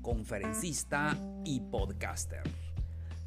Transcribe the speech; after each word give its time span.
conferencista 0.00 1.16
y 1.44 1.60
podcaster. 1.60 2.42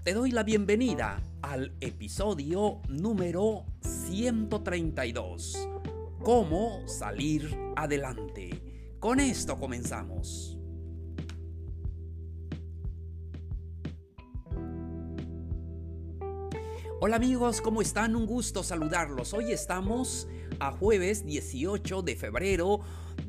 Te 0.03 0.13
doy 0.13 0.31
la 0.31 0.43
bienvenida 0.43 1.21
al 1.41 1.73
episodio 1.79 2.81
número 2.89 3.65
132. 3.81 5.69
¿Cómo 6.23 6.87
salir 6.87 7.57
adelante? 7.75 8.95
Con 8.99 9.19
esto 9.19 9.57
comenzamos. 9.59 10.57
Hola 16.99 17.17
amigos, 17.17 17.59
¿cómo 17.59 17.81
están? 17.81 18.15
Un 18.15 18.25
gusto 18.25 18.63
saludarlos. 18.63 19.33
Hoy 19.33 19.51
estamos 19.51 20.27
a 20.59 20.71
jueves 20.71 21.25
18 21.25 22.01
de 22.01 22.15
febrero 22.15 22.79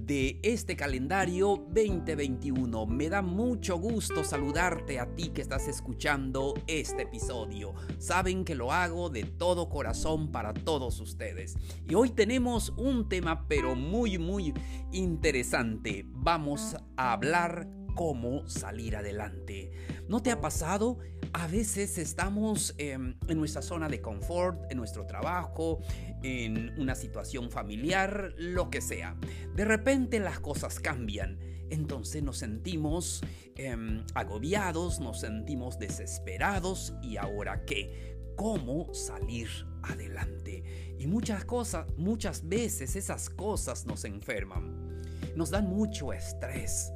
de 0.06 0.38
este 0.42 0.76
calendario 0.76 1.64
2021. 1.68 2.86
Me 2.86 3.08
da 3.08 3.22
mucho 3.22 3.78
gusto 3.78 4.22
saludarte 4.22 5.00
a 5.00 5.14
ti 5.14 5.30
que 5.30 5.40
estás 5.40 5.66
escuchando 5.68 6.54
este 6.66 7.02
episodio. 7.02 7.74
Saben 7.98 8.44
que 8.44 8.54
lo 8.54 8.72
hago 8.72 9.08
de 9.08 9.24
todo 9.24 9.68
corazón 9.68 10.30
para 10.30 10.52
todos 10.52 11.00
ustedes. 11.00 11.56
Y 11.88 11.94
hoy 11.94 12.10
tenemos 12.10 12.70
un 12.76 13.08
tema 13.08 13.46
pero 13.48 13.74
muy 13.74 14.18
muy 14.18 14.52
interesante. 14.92 16.04
Vamos 16.08 16.76
a 16.96 17.12
hablar 17.12 17.68
cómo 17.94 18.46
salir 18.48 18.96
adelante. 18.96 19.70
¿No 20.08 20.20
te 20.20 20.30
ha 20.30 20.40
pasado? 20.40 20.98
A 21.36 21.48
veces 21.48 21.98
estamos 21.98 22.76
em, 22.78 23.16
en 23.26 23.38
nuestra 23.38 23.60
zona 23.60 23.88
de 23.88 24.00
confort, 24.00 24.70
en 24.70 24.76
nuestro 24.76 25.04
trabajo, 25.04 25.80
en 26.22 26.72
una 26.78 26.94
situación 26.94 27.50
familiar, 27.50 28.32
lo 28.38 28.70
que 28.70 28.80
sea. 28.80 29.16
De 29.56 29.64
repente 29.64 30.20
las 30.20 30.38
cosas 30.38 30.78
cambian. 30.78 31.40
Entonces 31.70 32.22
nos 32.22 32.38
sentimos 32.38 33.20
em, 33.56 34.04
agobiados, 34.14 35.00
nos 35.00 35.20
sentimos 35.20 35.76
desesperados. 35.80 36.94
¿Y 37.02 37.16
ahora 37.16 37.64
qué? 37.64 38.16
¿Cómo 38.36 38.94
salir 38.94 39.48
adelante? 39.82 40.94
Y 41.00 41.08
muchas 41.08 41.44
cosas, 41.44 41.88
muchas 41.96 42.48
veces 42.48 42.94
esas 42.94 43.28
cosas 43.28 43.86
nos 43.86 44.04
enferman. 44.04 45.02
Nos 45.34 45.50
dan 45.50 45.68
mucho 45.68 46.12
estrés 46.12 46.92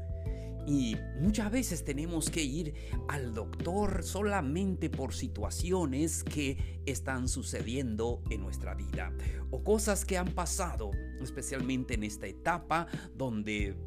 y 0.68 0.98
muchas 1.18 1.50
veces 1.50 1.82
tenemos 1.82 2.28
que 2.28 2.42
ir 2.42 2.74
al 3.08 3.32
doctor 3.32 4.02
solamente 4.04 4.90
por 4.90 5.14
situaciones 5.14 6.22
que 6.22 6.82
están 6.84 7.26
sucediendo 7.26 8.22
en 8.28 8.42
nuestra 8.42 8.74
vida 8.74 9.10
o 9.50 9.64
cosas 9.64 10.04
que 10.04 10.18
han 10.18 10.28
pasado, 10.34 10.90
especialmente 11.22 11.94
en 11.94 12.04
esta 12.04 12.26
etapa 12.26 12.86
donde 13.16 13.78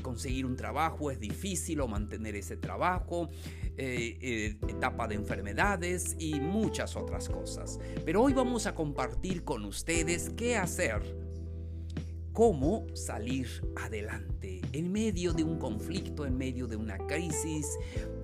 conseguir 0.00 0.46
un 0.46 0.54
trabajo 0.54 1.10
es 1.10 1.18
difícil 1.18 1.80
o 1.80 1.88
mantener 1.88 2.36
ese 2.36 2.56
trabajo, 2.56 3.30
eh, 3.76 4.16
eh, 4.20 4.56
etapa 4.68 5.08
de 5.08 5.16
enfermedades 5.16 6.14
y 6.20 6.38
muchas 6.38 6.94
otras 6.94 7.28
cosas. 7.28 7.80
Pero 8.04 8.22
hoy 8.22 8.32
vamos 8.32 8.66
a 8.66 8.76
compartir 8.76 9.42
con 9.42 9.64
ustedes 9.64 10.30
qué 10.36 10.56
hacer 10.56 11.27
cómo 12.38 12.86
salir 12.94 13.48
adelante 13.74 14.60
en 14.72 14.92
medio 14.92 15.32
de 15.32 15.42
un 15.42 15.58
conflicto, 15.58 16.24
en 16.24 16.38
medio 16.38 16.68
de 16.68 16.76
una 16.76 16.96
crisis, 16.96 17.66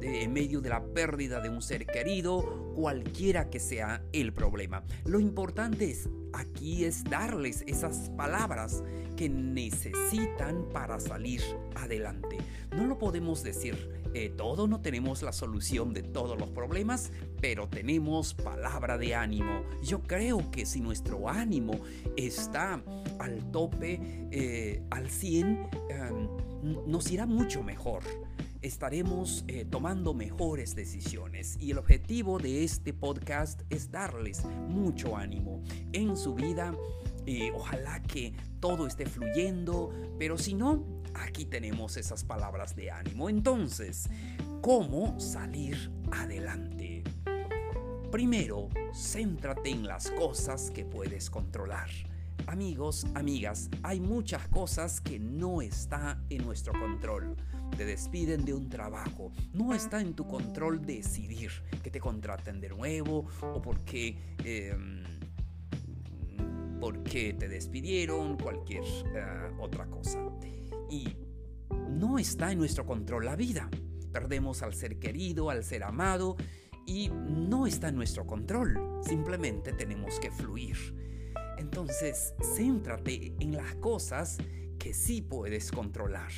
en 0.00 0.32
medio 0.32 0.60
de 0.60 0.68
la 0.68 0.84
pérdida 0.84 1.40
de 1.40 1.48
un 1.48 1.60
ser 1.60 1.84
querido, 1.84 2.72
cualquiera 2.76 3.50
que 3.50 3.58
sea 3.58 4.04
el 4.12 4.32
problema. 4.32 4.84
Lo 5.04 5.18
importante 5.18 5.90
es 5.90 6.08
aquí 6.32 6.84
es 6.84 7.02
darles 7.02 7.64
esas 7.66 8.08
palabras 8.10 8.84
que 9.16 9.28
necesitan 9.28 10.68
para 10.72 11.00
salir 11.00 11.42
adelante. 11.74 12.38
No 12.70 12.86
lo 12.86 12.98
podemos 12.98 13.42
decir 13.42 14.03
eh, 14.14 14.32
todo, 14.36 14.68
no 14.68 14.80
tenemos 14.80 15.22
la 15.22 15.32
solución 15.32 15.92
de 15.92 16.04
todos 16.04 16.38
los 16.38 16.48
problemas, 16.50 17.10
pero 17.40 17.68
tenemos 17.68 18.32
palabra 18.32 18.96
de 18.96 19.12
ánimo. 19.16 19.64
Yo 19.82 20.02
creo 20.02 20.52
que 20.52 20.66
si 20.66 20.80
nuestro 20.80 21.28
ánimo 21.28 21.80
está 22.16 22.80
al 23.18 23.50
tope, 23.50 23.98
eh, 24.30 24.82
al 24.90 25.10
100, 25.10 25.68
em, 25.90 26.28
nos 26.86 27.10
irá 27.10 27.26
mucho 27.26 27.64
mejor 27.64 28.04
estaremos 28.62 29.44
eh, 29.46 29.66
tomando 29.68 30.14
mejores 30.14 30.74
decisiones. 30.74 31.58
Y 31.60 31.72
el 31.72 31.78
objetivo 31.78 32.38
de 32.38 32.64
este 32.64 32.94
podcast 32.94 33.60
es 33.68 33.90
darles 33.90 34.42
mucho 34.68 35.18
ánimo 35.18 35.62
en 35.92 36.16
su 36.16 36.34
vida. 36.34 36.74
ojalá 37.54 38.02
que 38.02 38.32
todo 38.60 38.86
esté 38.86 39.04
fluyendo, 39.04 39.90
pero 40.18 40.38
si 40.38 40.54
no, 40.54 40.93
aquí 41.14 41.44
tenemos 41.46 41.96
esas 41.96 42.24
palabras 42.24 42.74
de 42.76 42.90
ánimo. 42.90 43.28
Entonces, 43.28 44.08
¿cómo 44.60 45.18
salir 45.18 45.90
adelante? 46.12 47.02
Primero, 48.10 48.68
céntrate 48.92 49.70
en 49.70 49.86
las 49.86 50.10
cosas 50.12 50.70
que 50.70 50.84
puedes 50.84 51.30
controlar. 51.30 51.88
Amigos, 52.46 53.06
amigas, 53.14 53.68
hay 53.82 54.00
muchas 54.00 54.46
cosas 54.48 55.00
que 55.00 55.18
no 55.18 55.62
está 55.62 56.22
en 56.28 56.44
nuestro 56.44 56.72
control. 56.78 57.36
Te 57.76 57.84
despiden 57.84 58.44
de 58.44 58.54
un 58.54 58.68
trabajo, 58.68 59.32
no 59.52 59.74
está 59.74 60.00
en 60.00 60.14
tu 60.14 60.28
control 60.28 60.84
decidir 60.84 61.50
que 61.82 61.90
te 61.90 61.98
contraten 61.98 62.60
de 62.60 62.68
nuevo 62.68 63.26
o 63.40 63.60
porque, 63.60 64.16
em, 64.44 65.02
porque 66.80 67.32
te 67.32 67.48
despidieron, 67.48 68.36
cualquier 68.36 68.84
eh, 68.84 69.50
otra 69.58 69.86
cosa 69.86 70.20
y 70.90 71.16
no 71.88 72.18
está 72.18 72.52
en 72.52 72.58
nuestro 72.58 72.86
control 72.86 73.24
la 73.24 73.36
vida. 73.36 73.68
Perdemos 74.12 74.62
al 74.62 74.74
ser 74.74 74.98
querido, 74.98 75.50
al 75.50 75.64
ser 75.64 75.84
amado 75.84 76.36
y 76.86 77.08
no 77.08 77.66
está 77.66 77.88
en 77.88 77.96
nuestro 77.96 78.26
control. 78.26 78.78
Simplemente 79.02 79.72
tenemos 79.72 80.20
que 80.20 80.30
fluir. 80.30 80.76
Entonces, 81.58 82.34
céntrate 82.56 83.34
en 83.40 83.56
las 83.56 83.74
cosas 83.76 84.38
que 84.78 84.92
sí 84.92 85.22
puedes 85.22 85.70
controlar. 85.70 86.30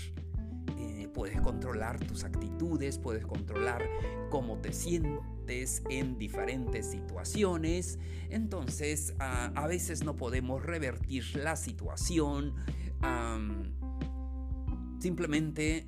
Eh, 0.79 1.09
puedes 1.13 1.41
controlar 1.41 1.99
tus 1.99 2.25
actitudes, 2.25 2.99
puedes 2.99 3.27
controlar 3.27 3.83
cómo 4.31 4.59
te 4.59 4.73
sientes 4.73 5.83
en 5.89 6.19
diferentes 6.19 6.91
situaciones. 6.91 7.99
Entonces, 8.31 9.15
a 9.19 9.67
veces 9.67 10.05
no 10.05 10.17
podemos 10.17 10.65
revertir 10.65 11.25
la 11.37 11.57
situación. 11.57 12.55
Simplemente 14.99 15.87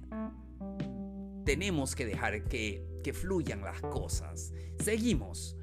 tenemos 1.44 1.94
que 1.94 2.06
dejar 2.06 2.44
que, 2.44 2.86
fluyan 3.14 3.62
las 3.62 3.80
cosas. 3.80 4.52
Seguimos. 4.84 5.56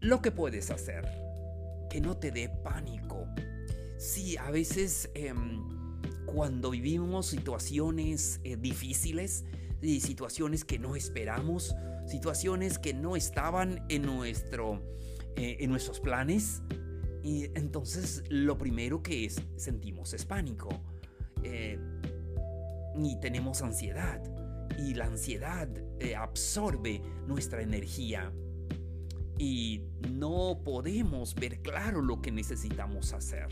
Lo 0.00 0.22
que 0.22 0.30
puedes 0.30 0.70
hacer, 0.70 1.06
que 1.90 2.00
no 2.00 2.16
te 2.16 2.30
dé 2.30 2.48
pánico. 2.48 3.26
Sí, 3.98 4.38
a 4.38 4.50
veces 4.50 5.10
em, 5.14 5.62
cuando 6.24 6.70
vivimos 6.70 7.26
situaciones 7.26 8.40
eh, 8.44 8.56
difíciles, 8.56 9.44
y 9.82 10.00
situaciones 10.00 10.64
que 10.64 10.78
no 10.78 10.96
esperamos, 10.96 11.74
situaciones 12.06 12.78
que 12.78 12.94
no 12.94 13.16
estaban 13.16 13.84
en, 13.88 14.02
nuestro, 14.02 14.80
eh, 15.36 15.56
en 15.60 15.70
nuestros 15.70 16.00
planes, 16.00 16.62
y 17.22 17.44
entonces 17.54 18.22
lo 18.28 18.56
primero 18.56 19.02
que 19.02 19.24
es, 19.24 19.42
sentimos 19.56 20.14
es 20.14 20.24
pánico. 20.24 20.68
Eh, 21.42 21.78
y 22.96 23.18
tenemos 23.20 23.62
ansiedad. 23.62 24.22
Y 24.78 24.94
la 24.94 25.06
ansiedad 25.06 25.68
eh, 26.00 26.16
absorbe 26.16 27.02
nuestra 27.26 27.62
energía. 27.62 28.32
Y 29.38 29.82
no 30.10 30.60
podemos 30.64 31.34
ver 31.34 31.60
claro 31.62 32.02
lo 32.02 32.20
que 32.20 32.30
necesitamos 32.30 33.12
hacer. 33.12 33.48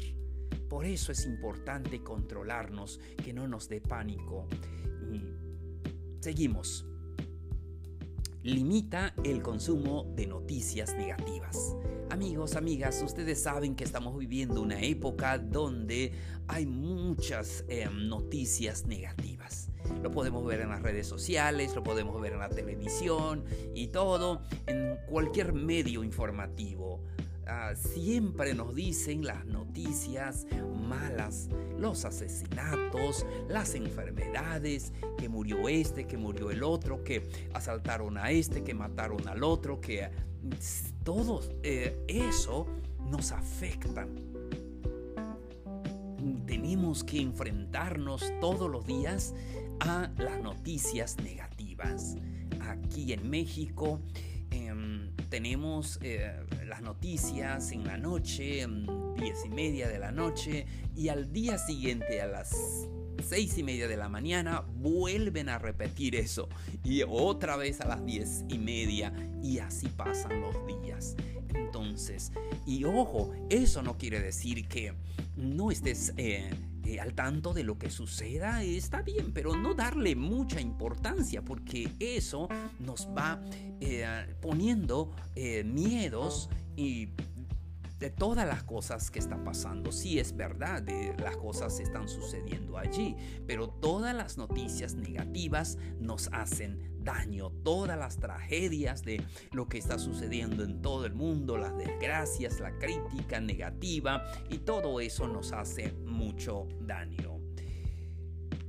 Por 0.69 0.85
eso 0.85 1.11
es 1.13 1.27
importante 1.27 2.03
controlarnos, 2.03 3.01
que 3.25 3.33
no 3.33 3.49
nos 3.49 3.69
dé 3.69 3.81
pánico. 3.81 4.47
seguimos. 6.21 6.87
Limita 8.43 9.13
el 9.23 9.43
consumo 9.43 10.11
de 10.17 10.27
noticias 10.27 10.95
negativas. 10.97 11.77
Amigos, 12.09 12.57
amigas, 12.57 13.03
ustedes 13.05 13.43
saben 13.43 13.77
que 13.77 13.85
estamos 13.85 14.17
viviendo 14.17 14.63
una 14.63 14.81
época 14.81 15.37
donde 15.37 16.13
hay 16.49 16.65
muchas 16.65 17.67
em, 17.69 18.09
noticias 18.09 18.87
negativas. 18.87 19.69
Lo 20.03 20.11
podemos 20.11 20.47
ver 20.47 20.63
en 20.63 20.71
las 20.71 20.81
redes 20.81 21.07
sociales, 21.07 21.77
lo 21.77 21.83
podemos 21.83 22.19
ver 22.19 22.33
en 22.33 22.39
la 22.39 22.49
televisión 22.49 23.45
y 23.75 23.89
todo, 23.89 24.41
en 24.67 24.97
cualquier 25.07 25.53
medio 25.53 26.03
informativo. 26.03 27.03
Ah, 27.47 27.75
siempre 27.75 28.55
nos 28.55 28.75
dicen 28.75 29.25
las 29.25 29.45
noticias 29.47 30.47
malas, 30.89 31.49
los 31.79 32.05
asesinatos, 32.05 33.27
las 33.49 33.75
enfermedades, 33.75 34.93
que 35.19 35.29
murió 35.29 35.69
este, 35.69 36.07
que 36.07 36.17
murió 36.17 36.51
el 36.51 36.63
otro, 36.63 37.03
que 37.03 37.29
asaltaron 37.55 38.19
a 38.19 38.31
este, 38.31 38.63
que 38.63 38.75
mataron 38.75 39.27
al 39.29 39.43
otro, 39.43 39.81
que 39.81 40.11
todo 41.05 41.41
eh, 41.63 42.05
eso 42.09 42.67
nos 43.11 43.33
afecta. 43.33 44.07
Tenemos 46.47 47.05
que 47.05 47.21
enfrentarnos 47.21 48.33
todos 48.41 48.71
los 48.71 48.87
días 48.87 49.35
a 49.81 50.11
las 50.19 50.43
noticias 50.43 51.17
negativas. 51.19 52.17
Aquí 52.61 53.13
en 53.13 53.29
México 53.31 54.01
tenemos 55.31 55.99
eh, 56.03 56.33
las 56.67 56.83
noticias 56.83 57.71
en 57.73 57.85
la 57.85 57.97
noche, 57.97 58.67
diez 59.17 59.45
y 59.47 59.49
media 59.49 59.89
de 59.89 59.99
la 59.99 60.11
noche, 60.11 60.67
y 60.97 61.09
al 61.09 61.33
día 61.33 61.57
siguiente 61.57 62.21
a 62.21 62.27
las 62.27 62.89
seis 63.23 63.57
y 63.57 63.63
media 63.63 63.87
de 63.87 63.97
la 63.97 64.09
mañana 64.09 64.65
vuelven 64.77 65.49
a 65.49 65.59
repetir 65.59 66.17
eso. 66.17 66.49
Y 66.85 67.03
otra 67.09 67.57
vez 67.57 67.81
a 67.81 67.87
las 67.87 68.05
diez 68.05 68.45
y 68.49 68.59
media 68.59 69.13
y 69.43 69.59
así 69.59 69.89
pasan 69.89 70.41
los 70.41 70.57
días. 70.67 71.17
Entonces 71.55 72.33
y 72.67 72.85
ojo 72.85 73.33
eso 73.49 73.83
no 73.83 73.97
quiere 73.97 74.21
decir 74.21 74.67
que 74.69 74.95
no 75.37 75.71
estés 75.71 76.13
eh, 76.17 76.51
eh, 76.91 77.01
al 77.01 77.15
tanto 77.15 77.53
de 77.53 77.65
lo 77.65 77.79
que 77.79 77.91
suceda 77.91 78.63
está 78.63 79.03
bien, 79.03 79.33
pero 79.33 79.57
no 79.57 79.75
darle 79.75 80.17
mucha 80.17 80.61
importancia 80.61 81.43
porque 81.43 81.91
eso 81.99 82.49
nos 82.79 83.09
va 83.09 83.41
eh, 83.81 84.35
poniendo 84.41 85.11
miedos 85.65 86.49
y 86.77 87.11
de 88.01 88.11
todas 88.11 88.47
las 88.47 88.63
cosas 88.65 89.11
que 89.11 89.19
están 89.19 89.45
pasando. 89.45 89.93
Sí 89.93 90.19
es 90.19 90.35
verdad, 90.35 90.83
las 91.19 91.37
cosas 91.37 91.79
están 91.81 92.09
sucediendo 92.09 92.79
allí, 92.79 93.15
pero 93.47 93.69
todas 93.69 94.15
las 94.15 94.39
noticias 94.39 94.95
negativas 94.95 95.77
nos 96.01 96.29
hacen 96.33 96.90
daño, 97.03 97.51
todas 97.63 97.99
las 97.99 98.17
tragedias 98.17 99.03
de 99.05 99.23
lo 99.53 99.69
que 99.69 99.79
está 99.79 99.99
sucediendo 99.99 100.65
en 100.65 100.83
todo 100.83 101.07
el 101.07 101.15
mundo, 101.15 101.57
las 101.57 101.77
desgracias, 101.77 102.61
la 102.61 102.79
crítica 102.79 103.41
negativa 103.41 104.25
y 104.49 104.59
todo 104.59 105.01
eso 105.01 105.29
nos 105.29 105.53
hace 105.53 105.93
mucho 106.05 106.69
daño. 106.81 107.41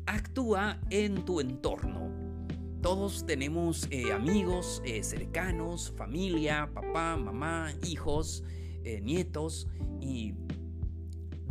Actúa 0.05 0.79
en 0.89 1.25
tu 1.25 1.39
entorno. 1.39 2.11
Todos 2.81 3.25
tenemos 3.25 3.87
eh, 3.91 4.11
amigos 4.11 4.81
eh, 4.83 5.03
cercanos, 5.03 5.93
familia, 5.95 6.71
papá, 6.73 7.15
mamá, 7.15 7.71
hijos, 7.85 8.43
eh, 8.83 8.99
nietos 9.01 9.67
y 9.99 10.33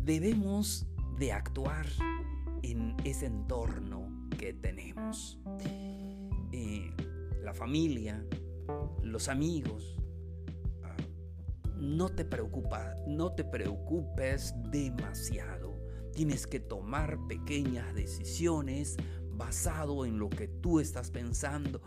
debemos 0.02 0.86
de 1.18 1.32
actuar 1.32 1.86
en 2.62 2.96
ese 3.04 3.26
entorno 3.26 4.28
que 4.36 4.52
tenemos. 4.52 5.38
Eh, 7.40 7.44
la 7.44 7.54
familia, 7.54 8.24
los 9.02 9.28
amigos. 9.28 9.96
Ah, 10.82 10.96
no 11.76 12.08
te 12.08 12.24
preocupa, 12.24 12.94
no 13.06 13.32
te 13.32 13.44
preocupes 13.44 14.54
demasiado. 14.70 15.74
Tienes 16.12 16.46
que 16.46 16.60
tomar 16.60 17.18
pequeñas 17.28 17.94
decisiones 17.94 18.96
basado 19.32 20.04
en 20.04 20.18
lo 20.18 20.28
que 20.28 20.48
tú 20.48 20.80
estás 20.80 21.10
pensando 21.10 21.80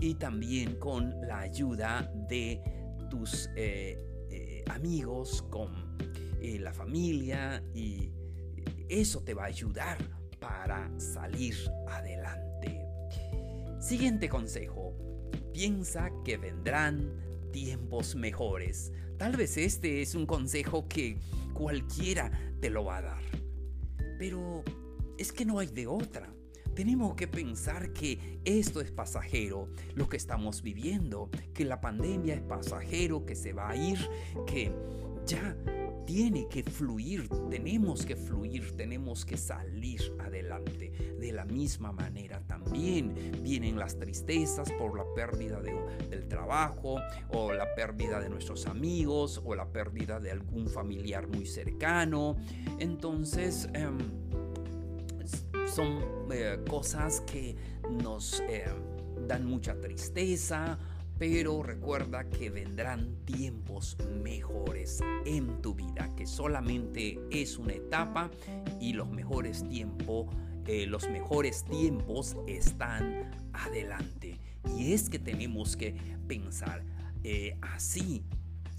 y 0.00 0.14
también 0.14 0.76
con 0.78 1.14
la 1.26 1.40
ayuda 1.40 2.12
de 2.28 2.62
tus 3.10 3.48
eh, 3.56 4.64
amigos, 4.68 5.42
con 5.50 5.96
eh, 6.40 6.58
la 6.58 6.72
familia 6.72 7.62
y 7.74 8.12
eso 8.88 9.22
te 9.22 9.34
va 9.34 9.44
a 9.44 9.46
ayudar 9.46 9.98
para 10.38 10.90
salir 10.98 11.54
adelante. 11.88 12.47
Siguiente 13.80 14.28
consejo. 14.28 14.92
Piensa 15.52 16.10
que 16.24 16.36
vendrán 16.36 17.12
tiempos 17.52 18.16
mejores. 18.16 18.92
Tal 19.18 19.36
vez 19.36 19.56
este 19.56 20.02
es 20.02 20.16
un 20.16 20.26
consejo 20.26 20.88
que 20.88 21.18
cualquiera 21.54 22.32
te 22.60 22.70
lo 22.70 22.84
va 22.84 22.98
a 22.98 23.02
dar. 23.02 23.22
Pero 24.18 24.64
es 25.16 25.32
que 25.32 25.44
no 25.44 25.60
hay 25.60 25.68
de 25.68 25.86
otra. 25.86 26.34
Tenemos 26.74 27.14
que 27.14 27.28
pensar 27.28 27.92
que 27.92 28.40
esto 28.44 28.80
es 28.80 28.90
pasajero, 28.90 29.68
lo 29.94 30.08
que 30.08 30.16
estamos 30.16 30.62
viviendo, 30.62 31.30
que 31.54 31.64
la 31.64 31.80
pandemia 31.80 32.34
es 32.34 32.42
pasajero, 32.42 33.24
que 33.24 33.36
se 33.36 33.52
va 33.52 33.70
a 33.70 33.76
ir, 33.76 33.98
que 34.46 34.72
ya 35.24 35.56
tiene 36.08 36.48
que 36.48 36.62
fluir, 36.62 37.28
tenemos 37.50 38.06
que 38.06 38.16
fluir, 38.16 38.74
tenemos 38.74 39.26
que 39.26 39.36
salir 39.36 40.00
adelante. 40.18 40.90
De 41.20 41.32
la 41.32 41.44
misma 41.44 41.92
manera 41.92 42.40
también 42.46 43.14
vienen 43.42 43.78
las 43.78 43.98
tristezas 43.98 44.72
por 44.72 44.96
la 44.96 45.04
pérdida 45.14 45.60
del 45.60 46.26
trabajo 46.26 46.96
o 47.28 47.52
la 47.52 47.74
pérdida 47.74 48.20
de 48.20 48.30
nuestros 48.30 48.66
amigos 48.66 49.42
o 49.44 49.54
la 49.54 49.70
pérdida 49.70 50.18
de 50.18 50.30
algún 50.30 50.66
familiar 50.68 51.28
muy 51.28 51.44
cercano. 51.44 52.36
Entonces, 52.78 53.68
em, 53.74 53.98
son 55.66 55.98
eh, 56.32 56.58
cosas 56.66 57.20
que 57.20 57.54
nos 58.02 58.40
eh, 58.48 58.64
dan 59.26 59.44
mucha 59.44 59.78
tristeza, 59.78 60.78
pero 61.18 61.62
recuerda 61.62 62.28
que 62.28 62.50
vendrán 62.50 63.16
tiempos 63.24 63.96
mejores 64.22 65.00
en 65.24 65.60
tu 65.60 65.74
vida, 65.74 66.14
que 66.16 66.26
solamente 66.26 67.18
es 67.30 67.58
una 67.58 67.74
etapa 67.74 68.30
y 68.80 68.92
los 68.92 69.08
mejores 69.10 69.68
tiempos, 69.68 70.26
eh, 70.66 70.86
los 70.86 71.08
mejores 71.08 71.64
tiempos 71.64 72.36
están 72.46 73.30
adelante. 73.52 74.38
Y 74.76 74.92
es 74.92 75.08
que 75.08 75.18
tenemos 75.18 75.76
que 75.76 75.96
pensar 76.26 76.84
así 77.60 78.24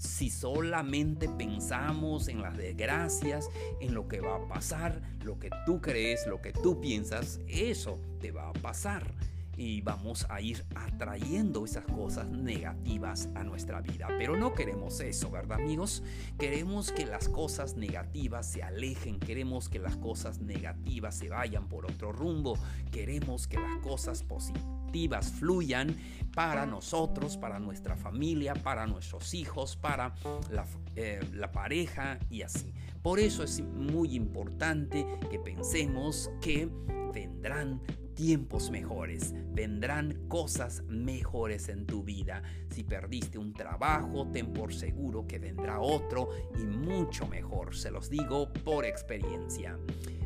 si 0.00 0.30
solamente 0.30 1.28
pensamos 1.28 2.28
en 2.28 2.40
las 2.40 2.56
desgracias, 2.56 3.50
en 3.80 3.92
lo 3.92 4.08
que 4.08 4.20
va 4.20 4.36
a 4.36 4.48
pasar, 4.48 5.02
lo 5.22 5.38
que 5.38 5.50
tú 5.66 5.82
crees, 5.82 6.26
lo 6.26 6.40
que 6.40 6.54
tú 6.54 6.80
piensas, 6.80 7.38
eso 7.46 8.00
te 8.18 8.32
va 8.32 8.48
a 8.48 8.52
pasar 8.54 9.14
y 9.60 9.82
vamos 9.82 10.26
a 10.30 10.40
ir 10.40 10.64
atrayendo 10.74 11.66
esas 11.66 11.84
cosas 11.84 12.30
negativas 12.30 13.28
a 13.34 13.44
nuestra 13.44 13.82
vida. 13.82 14.08
Pero 14.16 14.34
no 14.34 14.54
queremos 14.54 15.00
eso, 15.00 15.30
¿verdad 15.30 15.60
amigos? 15.60 16.02
Queremos 16.38 16.90
que 16.90 17.04
las 17.04 17.28
cosas 17.28 17.76
negativas 17.76 18.46
se 18.46 18.62
alejen, 18.62 19.20
queremos 19.20 19.68
que 19.68 19.78
las 19.78 19.98
cosas 19.98 20.40
negativas 20.40 21.14
se 21.14 21.28
vayan 21.28 21.68
por 21.68 21.84
otro 21.84 22.10
rumbo, 22.10 22.58
queremos 22.90 23.46
que 23.46 23.58
las 23.58 23.76
cosas 23.80 24.22
positivas 24.22 25.30
fluyan 25.30 25.94
para 26.34 26.64
nosotros, 26.64 27.36
para 27.36 27.58
nuestra 27.58 27.96
familia, 27.96 28.54
para 28.54 28.86
nuestros 28.86 29.34
hijos, 29.34 29.76
para 29.76 30.14
la, 30.50 30.64
eh, 30.96 31.20
pareja 31.52 32.18
y 32.30 32.40
así. 32.40 32.72
Por 33.02 33.20
eso 33.20 33.42
es 33.42 33.60
muy 33.60 34.14
importante 34.14 35.04
que 35.30 35.38
pensemos 35.38 36.30
que 36.40 36.66
vendrán 37.12 37.82
tiempos 38.14 38.70
mejores, 38.70 39.34
vendrán 39.52 40.26
cosas 40.28 40.82
mejores 40.88 41.68
en 41.68 41.86
tu 41.86 42.02
vida. 42.02 42.42
Si 42.70 42.84
perdiste 42.84 43.38
un 43.38 43.52
trabajo, 43.52 44.28
ten 44.32 44.52
por 44.52 44.72
seguro 44.74 45.26
que 45.26 45.38
vendrá 45.38 45.80
otro 45.80 46.30
y 46.58 46.64
mucho 46.64 47.26
mejor, 47.26 47.74
se 47.74 47.90
los 47.90 48.10
digo 48.10 48.52
por 48.64 48.84
experiencia. 48.84 49.78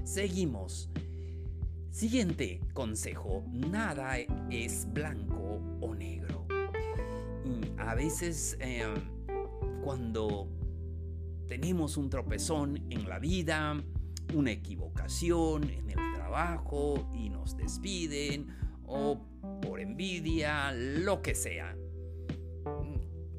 Seguimos. 0.04 0.90
Siguiente 1.90 2.60
consejo, 2.72 3.44
nada 3.52 4.18
es 4.50 4.92
blanco 4.92 5.60
o 5.80 5.94
negro. 5.94 6.46
a 7.78 7.94
veces 7.94 8.56
eh, 8.60 8.82
cuando 9.82 10.48
tenemos 11.46 11.96
un 11.96 12.10
tropezón 12.10 12.84
en 12.90 13.08
la 13.08 13.18
vida, 13.18 13.80
una 14.32 14.52
equivocación 14.52 15.64
en 15.64 15.90
el 15.90 15.98
y 17.14 17.28
nos 17.28 17.56
despiden 17.56 18.48
o 18.86 19.20
por 19.62 19.80
envidia, 19.80 20.72
lo 20.72 21.22
que 21.22 21.34
sea. 21.34 21.76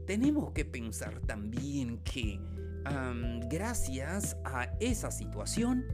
Tenemos 0.06 0.52
que 0.52 0.66
pensar 0.66 1.20
también 1.22 2.00
que 2.04 2.40
gracias 3.50 4.38
a 4.46 4.66
esa 4.80 5.12
situación, 5.12 5.86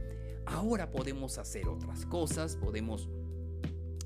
ahora 0.46 0.90
podemos 0.90 1.38
hacer 1.38 1.68
otras 1.68 2.04
cosas, 2.06 2.56
podemos 2.56 3.08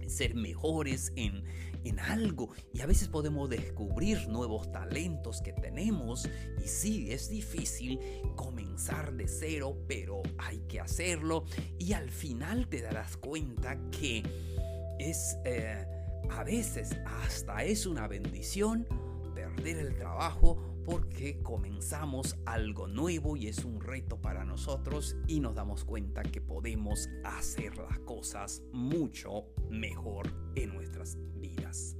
ser 0.09 0.35
mejores 0.35 1.13
en, 1.17 1.45
en 1.85 2.01
algo. 2.01 2.51
Y 2.73 2.81
a 2.81 2.87
veces 2.87 3.09
podemos 3.09 3.49
descubrir 3.49 4.29
nuevos 4.29 4.71
talentos 4.73 5.41
que 5.43 5.53
tenemos. 5.53 6.29
Y 6.65 6.69
sí, 6.69 7.11
es 7.11 7.29
difícil 7.29 8.01
comenzar 8.37 9.15
de 9.15 9.29
cero, 9.29 9.77
pero 9.87 10.23
hay 10.39 10.61
que 10.69 10.81
hacerlo. 10.81 11.45
Y 11.79 11.93
al 11.93 12.11
final 12.11 12.69
te 12.69 12.83
darás 12.83 13.17
cuenta 13.17 13.79
que 13.91 14.23
es 14.99 15.37
eh, 15.45 15.85
a 16.31 16.45
veces 16.45 16.97
hasta 17.05 17.65
es 17.65 17.87
una 17.87 18.09
bendición 18.09 18.87
perder 19.35 19.79
el 19.79 19.97
trabajo 19.97 20.76
porque 20.87 21.43
comenzamos 21.43 22.39
algo 22.47 22.87
nuevo 22.87 23.37
y 23.37 23.49
es 23.49 23.65
un 23.65 23.81
reto 23.81 24.21
para 24.21 24.45
nosotros 24.45 25.17
y 25.27 25.41
nos 25.41 25.57
damos 25.57 25.85
cuenta 25.85 26.23
que 26.23 26.41
podemos 26.41 27.11
hacer 27.25 27.77
las 27.77 27.99
cosas 27.99 28.63
mucho 28.73 29.47
mejor 29.69 30.33
en 30.55 30.73
nuestras 30.73 31.19
vidas. 31.35 31.97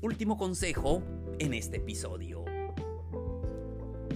Último 0.00 0.38
consejo 0.38 1.02
en 1.38 1.52
este 1.52 1.76
episodio. 1.76 2.42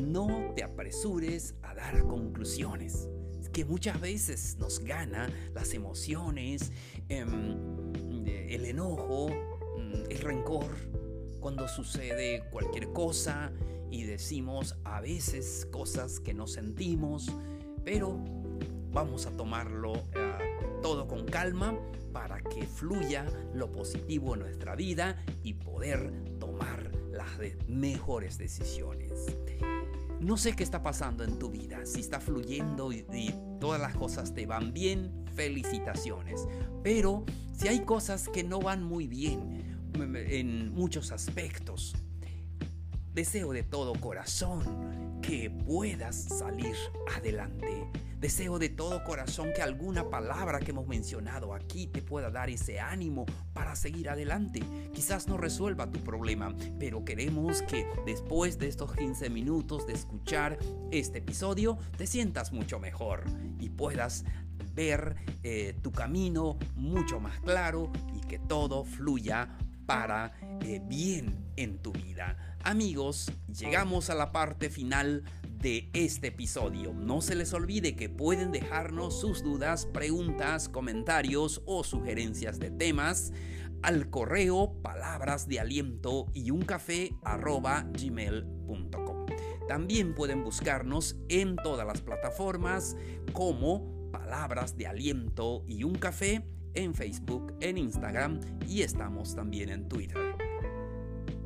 No 0.00 0.52
te 0.56 0.64
apresures 0.64 1.54
a 1.62 1.74
dar 1.74 2.06
conclusiones. 2.06 3.08
que 3.52 3.64
muchas 3.64 3.98
veces 4.02 4.58
nos 4.58 4.80
gana 4.80 5.30
las 5.54 5.72
emociones, 5.72 6.72
em, 7.08 7.56
el 8.26 8.66
enojo, 8.66 9.28
mm, 9.30 10.10
el 10.10 10.18
rencor, 10.18 10.66
cuando 11.46 11.68
sucede 11.68 12.42
cualquier 12.50 12.92
cosa 12.92 13.52
y 13.88 14.02
decimos 14.02 14.74
a 14.82 15.00
veces 15.00 15.68
cosas 15.70 16.18
que 16.18 16.34
no 16.34 16.48
sentimos, 16.48 17.30
pero 17.84 18.18
vamos 18.90 19.26
a 19.26 19.30
tomarlo 19.30 19.94
eh, 19.94 20.80
todo 20.82 21.06
con 21.06 21.24
calma 21.24 21.78
para 22.12 22.40
que 22.40 22.66
fluya 22.66 23.26
lo 23.54 23.70
positivo 23.70 24.34
en 24.34 24.40
nuestra 24.40 24.74
vida 24.74 25.24
y 25.44 25.54
poder 25.54 26.10
tomar 26.40 26.90
las 27.12 27.38
mejores 27.68 28.38
decisiones. 28.38 29.12
No 30.18 30.36
sé 30.38 30.56
qué 30.56 30.64
está 30.64 30.82
pasando 30.82 31.22
en 31.22 31.38
tu 31.38 31.50
vida, 31.50 31.86
si 31.86 32.00
está 32.00 32.18
fluyendo 32.18 32.90
y, 32.90 33.04
todas 33.60 33.80
las 33.80 33.94
cosas 33.94 34.34
te 34.34 34.46
van 34.46 34.72
bien, 34.72 35.24
felicitaciones. 35.36 36.48
Pero 36.82 37.24
si 37.56 37.68
hay 37.68 37.84
cosas 37.84 38.28
que 38.28 38.42
no 38.42 38.58
van 38.60 38.82
muy 38.82 39.06
bien, 39.06 39.55
en 40.02 40.72
muchos 40.72 41.12
aspectos. 41.12 41.94
Deseo 43.14 43.52
de 43.52 43.62
todo 43.62 43.94
corazón 43.94 45.20
que 45.22 45.50
puedas 45.50 46.16
salir 46.16 46.76
adelante. 47.16 47.86
Deseo 48.20 48.58
de 48.58 48.68
todo 48.68 49.04
corazón 49.04 49.50
que 49.54 49.62
alguna 49.62 50.08
palabra 50.08 50.60
que 50.60 50.70
hemos 50.70 50.86
mencionado 50.86 51.54
aquí 51.54 51.86
te 51.86 52.02
pueda 52.02 52.30
dar 52.30 52.48
ese 52.50 52.80
ánimo 52.80 53.26
para 53.52 53.76
seguir 53.76 54.08
adelante. 54.08 54.60
Quizás 54.92 55.28
no 55.28 55.36
resuelva 55.36 55.90
tu 55.90 56.00
problema, 56.00 56.54
pero 56.78 57.04
queremos 57.04 57.62
que 57.62 57.86
después 58.04 58.58
de 58.58 58.68
estos 58.68 58.94
15 58.94 59.30
minutos 59.30 59.86
de 59.86 59.94
escuchar 59.94 60.58
este 60.90 61.18
episodio 61.18 61.78
te 61.96 62.06
sientas 62.06 62.52
mucho 62.52 62.78
mejor 62.78 63.24
y 63.58 63.70
puedas 63.70 64.24
ver 64.74 65.16
eh, 65.42 65.74
tu 65.82 65.90
camino 65.90 66.58
mucho 66.74 67.18
más 67.18 67.40
claro 67.40 67.90
y 68.14 68.20
que 68.20 68.38
todo 68.38 68.84
fluya 68.84 69.56
para 69.86 70.32
eh, 70.62 70.80
bien 70.84 71.46
en 71.56 71.78
tu 71.78 71.92
vida. 71.92 72.56
Amigos, 72.62 73.32
llegamos 73.48 74.10
a 74.10 74.14
la 74.14 74.32
parte 74.32 74.68
final 74.68 75.22
de 75.60 75.88
este 75.94 76.28
episodio. 76.28 76.92
No 76.92 77.20
se 77.22 77.34
les 77.34 77.52
olvide 77.54 77.96
que 77.96 78.08
pueden 78.08 78.52
dejarnos 78.52 79.20
sus 79.20 79.42
dudas, 79.42 79.86
preguntas, 79.86 80.68
comentarios 80.68 81.62
o 81.66 81.84
sugerencias 81.84 82.58
de 82.58 82.70
temas 82.70 83.32
al 83.82 84.10
correo 84.10 84.80
palabras 84.82 85.48
de 85.48 85.60
aliento 85.60 86.26
y 86.34 86.50
un 86.50 86.62
café. 86.62 87.14
También 89.68 90.14
pueden 90.14 90.44
buscarnos 90.44 91.16
en 91.28 91.56
todas 91.56 91.86
las 91.86 92.00
plataformas 92.00 92.96
como 93.32 94.10
palabras 94.10 94.76
de 94.76 94.86
aliento 94.86 95.64
y 95.66 95.84
un 95.84 95.94
café 95.94 96.44
en 96.76 96.94
Facebook, 96.94 97.54
en 97.60 97.78
Instagram 97.78 98.40
y 98.68 98.82
estamos 98.82 99.34
también 99.34 99.70
en 99.70 99.88
Twitter. 99.88 100.36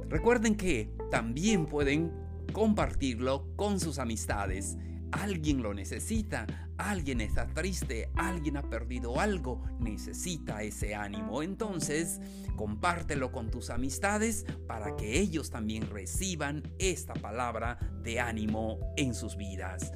Recuerden 0.09 0.57
que 0.57 0.93
también 1.11 1.67
pueden 1.67 2.13
compartirlo 2.53 3.47
con 3.57 3.81
sus 3.81 3.99
amistades. 3.99 4.77
Alguien 5.13 5.63
lo 5.63 5.73
necesita, 5.73 6.47
alguien 6.77 7.21
está 7.21 7.47
triste, 7.47 8.11
alguien 8.17 8.57
ha 8.57 8.63
perdido 8.63 9.21
algo, 9.21 9.63
necesita 9.79 10.63
ese 10.63 10.95
ánimo. 10.95 11.43
Entonces, 11.43 12.21
compártelo 12.57 13.33
con 13.33 13.51
tus 13.51 13.71
amistades 13.71 14.47
para 14.67 14.97
que 14.97 15.19
ellos 15.19 15.51
también 15.51 15.89
reciban 15.91 16.63
esta 16.79 17.15
palabra 17.15 17.79
de 18.03 18.21
ánimo 18.21 18.79
en 18.97 19.15
sus 19.15 19.37
vidas. 19.37 19.93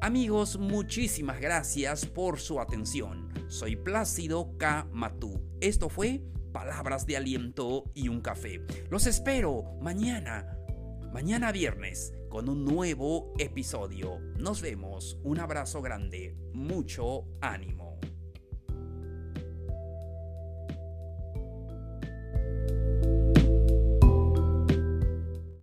Amigos, 0.00 0.58
muchísimas 0.58 1.40
gracias 1.40 2.04
por 2.04 2.38
su 2.38 2.60
atención. 2.60 3.23
Soy 3.48 3.76
Plácido 3.76 4.56
K. 4.58 4.88
Matú. 4.92 5.40
Esto 5.60 5.88
fue 5.88 6.22
Palabras 6.52 7.06
de 7.06 7.16
Aliento 7.16 7.90
y 7.94 8.08
un 8.08 8.20
Café. 8.20 8.64
Los 8.90 9.06
espero 9.06 9.64
mañana, 9.80 10.56
mañana 11.12 11.52
viernes, 11.52 12.14
con 12.28 12.48
un 12.48 12.64
nuevo 12.64 13.32
episodio. 13.38 14.20
Nos 14.38 14.62
vemos. 14.62 15.18
Un 15.22 15.40
abrazo 15.40 15.82
grande. 15.82 16.36
Mucho 16.52 17.26
ánimo. 17.40 17.93